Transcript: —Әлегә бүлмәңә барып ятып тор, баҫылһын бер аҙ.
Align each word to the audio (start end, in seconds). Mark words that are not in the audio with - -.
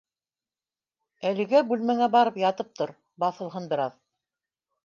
—Әлегә 1.31 1.61
бүлмәңә 1.73 2.09
барып 2.17 2.41
ятып 2.45 2.75
тор, 2.81 2.97
баҫылһын 3.25 3.73
бер 3.75 3.87
аҙ. 3.89 4.01